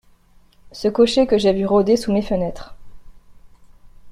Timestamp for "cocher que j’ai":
0.87-1.53